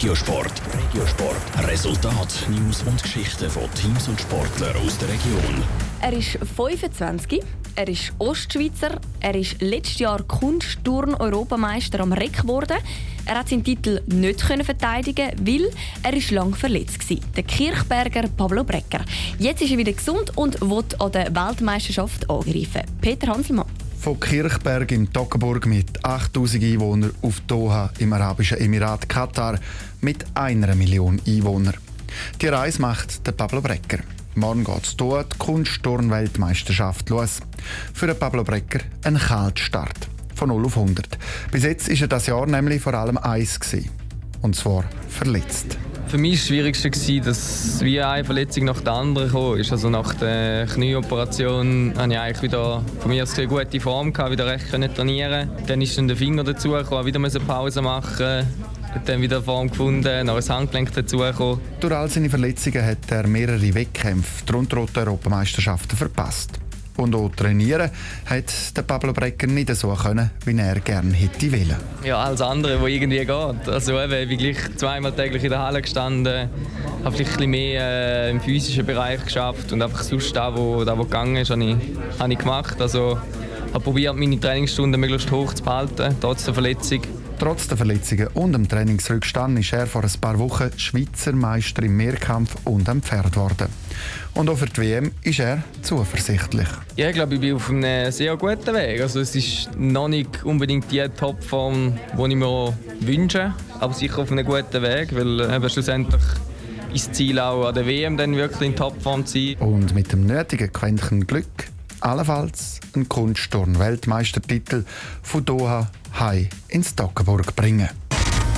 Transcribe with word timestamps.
Regiosport. 0.00 0.62
Regiosport. 0.72 1.68
Resultat, 1.68 2.46
News 2.48 2.82
und 2.84 3.02
Geschichten 3.02 3.50
von 3.50 3.64
Teams 3.74 4.08
und 4.08 4.18
Sportlern 4.18 4.74
aus 4.76 4.96
der 4.96 5.10
Region. 5.10 5.62
Er 6.00 6.14
ist 6.14 6.38
25, 6.56 7.42
er 7.74 7.86
ist 7.86 8.10
Ostschweizer, 8.16 8.98
er 9.20 9.34
ist 9.34 9.60
letztes 9.60 9.98
Jahr 9.98 10.22
Kunstturn-Europameister 10.22 12.00
am 12.00 12.14
Reck 12.14 12.40
geworden. 12.40 12.78
Er 13.26 13.40
hat 13.40 13.50
seinen 13.50 13.62
Titel 13.62 14.00
nicht 14.06 14.40
verteidigen, 14.40 15.32
weil 15.42 15.70
er 16.02 16.14
ist 16.14 16.30
lang 16.30 16.54
verletzt 16.54 17.10
war. 17.10 17.18
Der 17.36 17.42
Kirchberger 17.42 18.26
Pablo 18.34 18.64
Brecker. 18.64 19.04
Jetzt 19.38 19.60
ist 19.60 19.70
er 19.70 19.76
wieder 19.76 19.92
gesund 19.92 20.34
und 20.34 20.62
will 20.62 20.82
an 20.98 21.12
der 21.12 21.26
Weltmeisterschaft 21.26 22.30
angreifen. 22.30 22.84
Peter 23.02 23.26
Hanselmann 23.26 23.66
von 24.00 24.18
Kirchberg 24.18 24.90
im 24.92 25.12
Toggenburg 25.12 25.66
mit 25.66 26.02
8000 26.04 26.64
Einwohnern 26.64 27.12
auf 27.20 27.40
Doha 27.46 27.90
im 27.98 28.14
Arabischen 28.14 28.56
Emirat 28.56 29.08
Katar 29.10 29.58
mit 30.00 30.24
einer 30.34 30.74
Million 30.74 31.20
Einwohnern. 31.26 31.74
Die 32.40 32.48
Reise 32.48 32.80
macht 32.80 33.26
der 33.26 33.32
Pablo 33.32 33.60
Brecker. 33.60 33.98
Morgen 34.34 34.64
geht 34.64 34.84
es 34.84 34.96
hier 34.98 35.24
die 35.24 35.38
Kunststurm-Weltmeisterschaft 35.38 37.10
los. 37.10 37.40
Für 37.92 38.06
den 38.06 38.18
Pablo 38.18 38.42
Brecker 38.42 38.80
ein 39.04 39.18
Kaltstart 39.18 40.08
von 40.34 40.48
0 40.48 40.64
auf 40.64 40.78
100. 40.78 41.18
Bis 41.50 41.64
jetzt 41.64 41.90
war 41.90 42.00
er 42.00 42.08
das 42.08 42.26
Jahr 42.26 42.46
nämlich 42.46 42.80
vor 42.80 42.94
allem 42.94 43.18
eins. 43.18 43.60
Und 44.40 44.56
zwar 44.56 44.84
verletzt. 45.08 45.76
Für 46.10 46.18
mich 46.18 46.32
war 46.32 46.38
das 46.38 46.46
Schwierigste, 46.80 47.20
dass 47.20 47.80
wie 47.82 48.00
eine 48.00 48.24
Verletzung 48.24 48.64
nach 48.64 48.80
der 48.80 48.94
anderen 48.94 49.30
kam. 49.30 49.52
Also 49.52 49.88
nach 49.90 50.12
der 50.14 50.66
Knieoperation 50.66 51.94
hatte 51.96 52.12
ich 52.12 52.18
eigentlich 52.18 52.42
wieder 52.42 52.82
von 52.98 53.10
mir 53.12 53.22
aus 53.22 53.38
eine 53.38 53.46
gute 53.46 53.78
Form, 53.78 54.12
gehabt, 54.12 54.32
wieder 54.32 54.44
recht 54.44 54.68
trainieren 54.70 55.48
Dann 55.68 55.80
ist 55.80 55.96
dann 55.96 56.08
der 56.08 56.16
Finger 56.16 56.42
dazu, 56.42 56.70
gekommen, 56.70 57.06
wieder 57.06 57.20
eine 57.20 57.30
Pause 57.30 57.80
machen 57.80 58.44
dann 59.04 59.22
wieder 59.22 59.40
Form 59.40 59.70
gefunden, 59.70 60.26
noch 60.26 60.34
ein 60.34 60.48
Handgelenk 60.48 60.92
dazugekommen. 60.92 61.60
Durch 61.78 61.94
all 61.94 62.10
seine 62.10 62.28
Verletzungen 62.28 62.84
hat 62.84 63.08
er 63.10 63.28
mehrere 63.28 63.72
Wettkämpfe, 63.72 64.44
darunter 64.44 65.02
Europameisterschaften, 65.02 65.96
verpasst. 65.96 66.58
Und 67.00 67.14
auch 67.14 67.30
trainieren 67.34 67.90
hat 68.26 68.76
der 68.76 68.82
Pablo 68.82 69.14
Brecker 69.14 69.46
nicht 69.46 69.74
so 69.74 69.88
können, 69.94 70.30
wie 70.44 70.58
er 70.58 70.80
gerne 70.80 71.14
hätte 71.14 71.50
wollen. 71.50 71.76
Ja, 72.04 72.18
alles 72.18 72.42
andere, 72.42 72.78
was 72.82 72.90
irgendwie 72.90 73.20
geht. 73.20 73.68
Also 73.68 73.98
eben, 73.98 74.12
ich 74.12 74.28
bin 74.28 74.38
gleich 74.38 74.76
zweimal 74.76 75.12
täglich 75.12 75.42
in 75.42 75.48
der 75.48 75.60
Halle 75.60 75.80
gestanden, 75.80 76.50
habe 77.02 77.16
vielleicht 77.16 77.30
ein 77.30 77.36
bisschen 77.36 77.50
mehr 77.50 77.82
äh, 77.82 78.30
im 78.30 78.40
physischen 78.42 78.84
Bereich 78.84 79.24
geschafft 79.24 79.72
und 79.72 79.80
einfach 79.80 80.02
sonst 80.02 80.36
da, 80.36 80.54
wo, 80.54 80.84
da, 80.84 80.98
wo 80.98 81.04
gegangen 81.04 81.36
ist, 81.36 81.48
habe 81.48 81.64
ich, 81.64 81.76
habe 82.18 82.32
ich 82.34 82.38
gemacht. 82.38 82.78
Also 82.82 83.18
habe 83.72 83.82
probiert, 83.82 84.16
meine 84.16 84.38
Trainingsstunden 84.38 85.00
möglichst 85.00 85.30
hoch 85.30 85.54
zu 85.54 85.62
behalten, 85.62 86.14
trotz 86.20 86.44
der 86.44 86.52
Verletzung. 86.52 87.00
Trotz 87.40 87.68
der 87.68 87.78
Verletzungen 87.78 88.26
und 88.34 88.52
dem 88.52 88.68
Trainingsrückstand 88.68 89.58
ist 89.60 89.72
er 89.72 89.86
vor 89.86 90.04
ein 90.04 90.20
paar 90.20 90.38
Wochen 90.38 90.70
Schweizer 90.76 91.32
Meister 91.32 91.82
im 91.82 91.96
Mehrkampf 91.96 92.54
und 92.66 92.86
am 92.86 93.00
Pferd 93.00 93.32
geworden. 93.32 93.68
Und 94.34 94.50
auch 94.50 94.58
für 94.58 94.66
die 94.66 94.82
WM 94.82 95.12
ist 95.22 95.40
er 95.40 95.62
zuversichtlich. 95.80 96.68
Ja, 96.96 97.08
ich 97.08 97.14
glaube, 97.14 97.36
ich 97.36 97.40
bin 97.40 97.54
auf 97.54 97.70
einem 97.70 98.12
sehr 98.12 98.36
guten 98.36 98.74
Weg. 98.74 99.00
Also 99.00 99.20
es 99.20 99.34
ist 99.34 99.70
noch 99.74 100.08
nicht 100.08 100.44
unbedingt 100.44 100.92
die 100.92 101.02
Topform, 101.08 101.98
die 102.12 102.30
ich 102.30 102.36
mir 102.36 102.76
wünsche, 103.00 103.54
aber 103.78 103.94
sicher 103.94 104.18
auf 104.18 104.30
einem 104.30 104.44
guten 104.44 104.82
Weg, 104.82 105.14
weil 105.16 105.40
eben 105.40 105.70
schlussendlich 105.70 106.22
ist 106.92 107.08
das 107.08 107.16
Ziel 107.16 107.38
auch 107.38 107.68
an 107.68 107.74
der 107.74 107.86
WM 107.86 108.18
dann 108.18 108.36
wirklich 108.36 108.68
in 108.68 108.76
Topform 108.76 109.24
zu 109.24 109.38
sein. 109.38 109.56
Und 109.60 109.94
mit 109.94 110.12
dem 110.12 110.26
nötigen 110.26 110.70
Quäntchen 110.70 111.26
Glück 111.26 111.46
allenfalls 112.00 112.80
einen 112.94 113.08
Kunstturn-Weltmeistertitel 113.08 114.84
von 115.22 115.44
Doha 115.44 115.90
Hai 116.18 116.48
in 116.68 116.82
Stockenburg 116.82 117.54
bringen. 117.56 117.88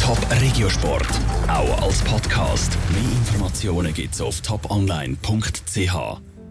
Top 0.00 0.18
Regiosport, 0.40 1.08
auch 1.48 1.82
als 1.82 2.00
Podcast. 2.02 2.76
Mehr 2.90 3.02
Informationen 3.02 3.92
gibt's 3.92 4.20
auf 4.20 4.40
toponline.ch. 4.40 6.37